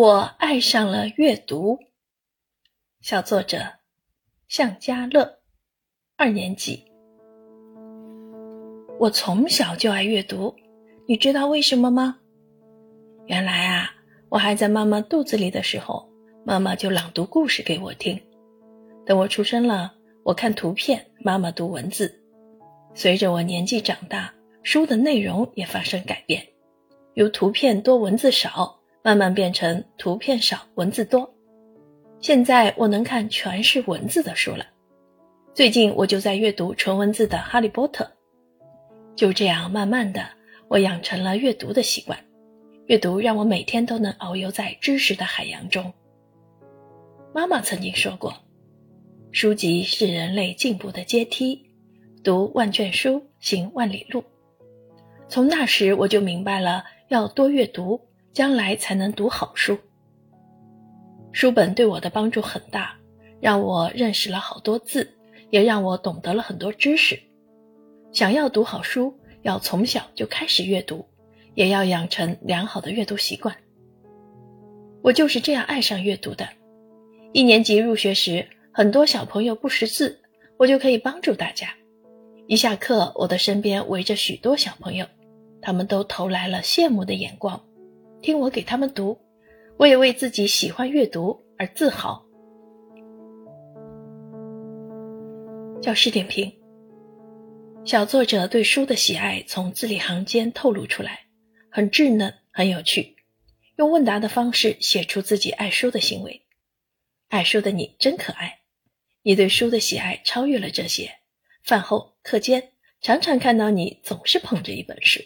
[0.00, 1.80] 我爱上了阅读。
[3.00, 3.58] 小作者
[4.46, 5.40] 向家乐，
[6.16, 6.84] 二年级。
[9.00, 10.54] 我从小就爱阅读，
[11.08, 12.20] 你知道为什么吗？
[13.26, 13.90] 原来啊，
[14.28, 16.08] 我还在妈妈肚子里的时候，
[16.44, 18.20] 妈妈就朗读故事给我听。
[19.04, 19.92] 等我出生了，
[20.22, 22.22] 我看图片，妈妈读文字。
[22.94, 26.46] 随着我年纪长大，书的内容也发生改变，
[27.14, 28.77] 由图片多文字少。
[29.02, 31.34] 慢慢变成图片少文字多，
[32.20, 34.66] 现在我能看全是文字的书了。
[35.54, 38.04] 最近我就在阅读纯文字的《哈利波特》，
[39.16, 40.28] 就这样慢慢的，
[40.68, 42.18] 我养成了阅读的习惯。
[42.86, 45.92] 阅读让我每天都能遨游在知识的海洋中。
[47.34, 48.34] 妈妈曾经说过，
[49.30, 51.70] 书籍是人类进步的阶梯，
[52.24, 54.24] 读万卷书，行万里路。
[55.28, 58.07] 从那时我就明白了，要多阅读。
[58.38, 59.76] 将来才能读好书。
[61.32, 62.96] 书本对我的帮助很大，
[63.40, 65.12] 让我认识了好多字，
[65.50, 67.18] 也让我懂得了很多知识。
[68.12, 71.04] 想要读好书，要从小就开始阅读，
[71.56, 73.56] 也要养成良好的阅读习惯。
[75.02, 76.48] 我就是这样爱上阅读的。
[77.32, 80.22] 一年级入学时，很多小朋友不识字，
[80.58, 81.74] 我就可以帮助大家。
[82.46, 85.04] 一下课，我的身边围着许多小朋友，
[85.60, 87.60] 他们都投来了羡慕的眼光。
[88.20, 89.18] 听我给他们读，
[89.76, 92.26] 我也为自己喜欢阅读而自豪。
[95.80, 96.52] 教师点评：
[97.84, 101.26] 小作者对书的喜爱从字里行间透露出来，
[101.70, 103.16] 很稚嫩，很有趣，
[103.76, 106.42] 用问答的方式写出自己爱书的行为。
[107.28, 108.60] 爱书的你真可爱，
[109.22, 111.10] 你对书的喜爱超越了这些。
[111.62, 115.22] 饭后、课间，常常看到你总是捧着一本书。